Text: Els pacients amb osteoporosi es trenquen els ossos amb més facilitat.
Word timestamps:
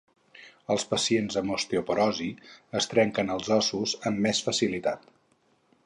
Els 0.75 0.85
pacients 0.93 1.37
amb 1.41 1.53
osteoporosi 1.57 2.29
es 2.81 2.91
trenquen 2.95 3.31
els 3.35 3.53
ossos 3.61 3.95
amb 4.13 4.25
més 4.29 4.43
facilitat. 4.49 5.07